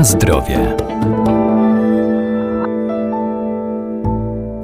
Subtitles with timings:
[0.00, 0.76] Na zdrowie.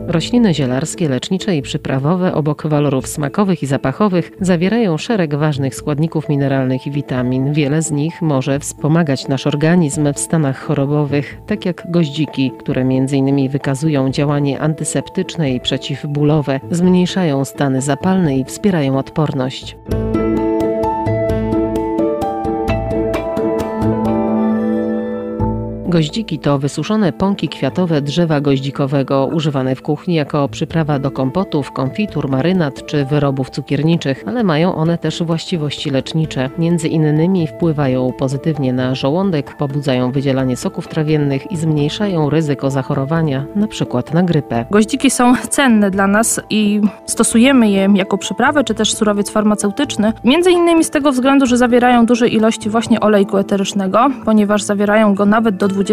[0.07, 6.87] Rośliny zielarskie, lecznicze i przyprawowe obok walorów smakowych i zapachowych zawierają szereg ważnych składników mineralnych
[6.87, 7.53] i witamin.
[7.53, 13.49] Wiele z nich może wspomagać nasz organizm w stanach chorobowych, tak jak goździki, które m.in.
[13.49, 19.77] wykazują działanie antyseptyczne i przeciwbólowe, zmniejszają stany zapalne i wspierają odporność.
[25.97, 32.29] Goździki to wysuszone pąki kwiatowe drzewa goździkowego, używane w kuchni jako przyprawa do kompotów, konfitur,
[32.29, 36.51] marynat czy wyrobów cukierniczych, ale mają one też właściwości lecznicze.
[36.59, 44.03] Między innymi wpływają pozytywnie na żołądek, pobudzają wydzielanie soków trawiennych i zmniejszają ryzyko zachorowania, np.
[44.15, 44.67] na grypę.
[44.71, 50.51] Goździki są cenne dla nas i stosujemy je jako przyprawę czy też surowiec farmaceutyczny, między
[50.51, 55.57] innymi z tego względu, że zawierają duże ilości właśnie olejku eterycznego, ponieważ zawierają go nawet
[55.57, 55.86] do 20%.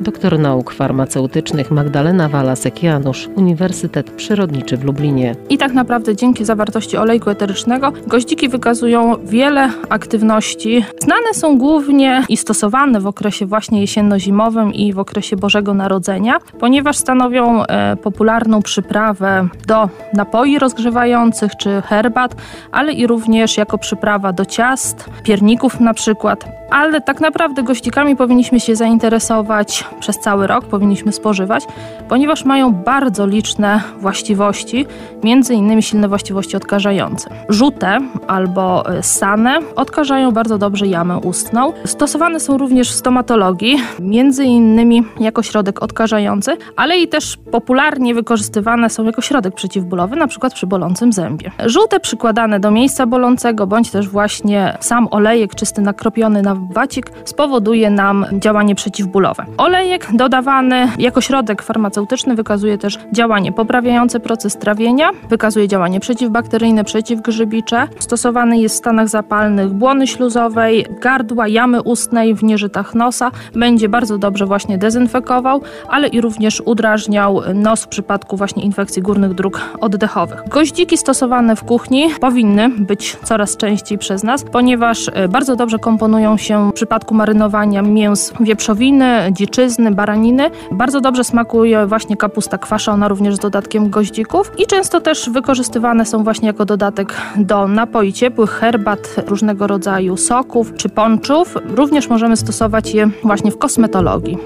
[0.00, 5.34] Doktor nauk farmaceutycznych Magdalena Walasek-Janusz, Uniwersytet Przyrodniczy w Lublinie.
[5.48, 10.84] I tak naprawdę dzięki zawartości olejku eterycznego goździki wykazują wiele aktywności.
[10.98, 16.96] Znane są głównie i stosowane w okresie właśnie jesienno-zimowym i w okresie Bożego Narodzenia, ponieważ
[16.96, 22.36] stanowią e, popularną przyprawę do napoi rozgrzewających czy herbat,
[22.72, 26.60] ale i również jako przyprawa do ciast, pierników na przykład.
[26.70, 31.66] Ale tak naprawdę goździkami powinniśmy się zainteresować przez cały rok, powinniśmy spożywać,
[32.08, 34.86] ponieważ mają bardzo liczne właściwości,
[35.22, 37.30] między innymi silne właściwości odkażające.
[37.48, 41.72] Żółte albo e, sane odkażają bardzo dobrze jamę ustną.
[41.84, 48.90] Stosowane są również w stomatologii, między innymi jako środek odkażający, ale i też popularnie wykorzystywane
[48.90, 51.50] są jako środek przeciwbólowy, na przykład przy bolącym zębie.
[51.66, 57.90] Żółte przykładane do miejsca bolącego, bądź też właśnie sam olejek czysty nakropiony na wacik spowoduje
[57.90, 59.44] nam działanie przeciwbólowe.
[59.56, 67.88] Olejek dodawany jako środek farmaceutyczny wykazuje też działanie poprawiające proces trawienia, wykazuje działanie przeciwbakteryjne, przeciwgrzybicze.
[67.98, 73.30] Stosowany jest w stanach zapalnych błony śluzowej, gardła, jamy ustnej, w nieżytach nosa.
[73.54, 79.34] Będzie bardzo dobrze właśnie dezynfekował, ale i również udrażniał nos w przypadku właśnie infekcji górnych
[79.34, 80.48] dróg oddechowych.
[80.48, 86.36] Goździki stosowane w kuchni powinny być coraz częściej przez nas, ponieważ e, bardzo dobrze komponują
[86.36, 90.50] się w przypadku marynowania mięs wieprzowiny, dziczyzny, baraniny.
[90.72, 96.24] Bardzo dobrze smakuje właśnie kapusta kwaszona również z dodatkiem goździków i często też wykorzystywane są
[96.24, 101.56] właśnie jako dodatek do napoi ciepłych, herbat, różnego rodzaju soków czy ponczów.
[101.74, 104.38] Również możemy stosować je właśnie w kosmetologii.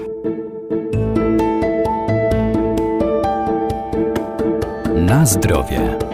[4.95, 6.04] Na zdrowie.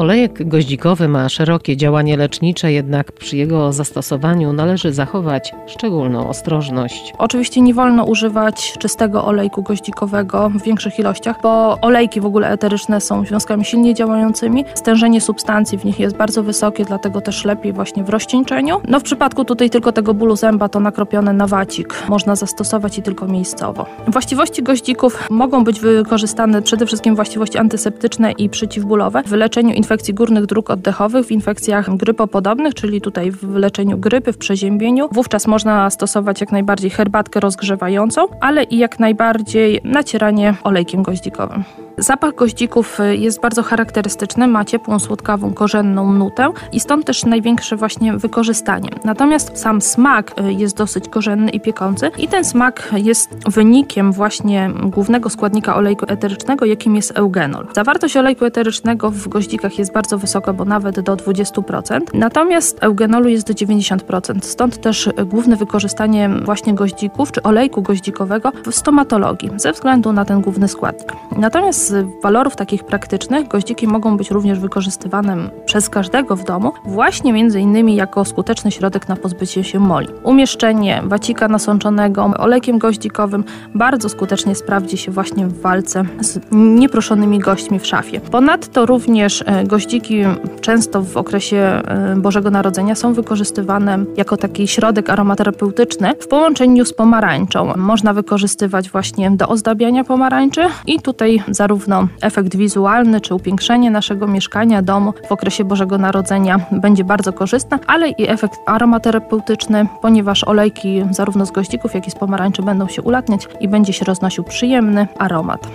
[0.00, 7.12] Olejek goździkowy ma szerokie działanie lecznicze, jednak przy jego zastosowaniu należy zachować szczególną ostrożność.
[7.18, 13.00] Oczywiście nie wolno używać czystego olejku goździkowego w większych ilościach, bo olejki w ogóle eteryczne
[13.00, 14.64] są związkami silnie działającymi.
[14.74, 18.80] Stężenie substancji w nich jest bardzo wysokie, dlatego też lepiej właśnie w rozcieńczeniu.
[18.88, 23.02] No w przypadku tutaj tylko tego bólu zęba to nakropione na wacik można zastosować i
[23.02, 23.86] tylko miejscowo.
[24.08, 30.14] Właściwości goździków mogą być wykorzystane przede wszystkim właściwości antyseptyczne i przeciwbólowe w leczeniu infekcji infekcji
[30.14, 35.08] górnych dróg oddechowych, w infekcjach grypopodobnych, czyli tutaj w leczeniu grypy, w przeziębieniu.
[35.12, 41.64] Wówczas można stosować jak najbardziej herbatkę rozgrzewającą, ale i jak najbardziej nacieranie olejkiem goździkowym.
[42.00, 48.16] Zapach goździków jest bardzo charakterystyczny, ma ciepłą, słodkawą, korzenną nutę i stąd też największe właśnie
[48.16, 48.90] wykorzystanie.
[49.04, 55.30] Natomiast sam smak jest dosyć korzenny i piekący i ten smak jest wynikiem właśnie głównego
[55.30, 57.66] składnika olejku eterycznego, jakim jest eugenol.
[57.74, 62.00] Zawartość olejku eterycznego w goździkach jest bardzo wysoka, bo nawet do 20%.
[62.14, 64.40] Natomiast eugenolu jest do 90%.
[64.42, 70.40] Stąd też główne wykorzystanie właśnie goździków czy olejku goździkowego w stomatologii ze względu na ten
[70.40, 71.12] główny składnik.
[71.36, 77.32] Natomiast z walorów takich praktycznych goździki mogą być również wykorzystywane przez każdego w domu właśnie
[77.32, 80.08] między innymi jako skuteczny środek na pozbycie się moli.
[80.22, 83.44] Umieszczenie wacika nasączonego olejkiem goździkowym
[83.74, 88.20] bardzo skutecznie sprawdzi się właśnie w walce z nieproszonymi gośćmi w szafie.
[88.20, 90.24] Ponadto również e, goździki
[90.60, 96.92] często w okresie e, Bożego Narodzenia są wykorzystywane jako taki środek aromaterapeutyczny w połączeniu z
[96.92, 97.72] pomarańczą.
[97.76, 104.82] Można wykorzystywać właśnie do ozdabiania pomarańczy i tutaj zarówno efekt wizualny czy upiększenie naszego mieszkania,
[104.82, 111.46] domu w okresie Bożego Narodzenia będzie bardzo korzystne, ale i efekt aromaterapeutyczny, ponieważ olejki zarówno
[111.46, 115.68] z goździków, jak i z pomarańczy będą się ulatniać i będzie się roznosił przyjemny aromat.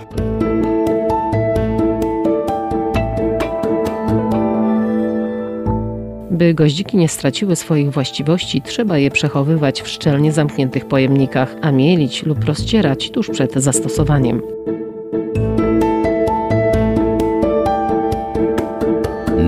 [6.30, 12.22] By goździki nie straciły swoich właściwości, trzeba je przechowywać w szczelnie zamkniętych pojemnikach, a mielić
[12.22, 14.42] lub rozcierać tuż przed zastosowaniem.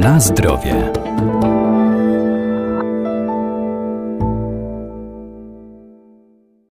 [0.09, 0.98] Na zdrowie.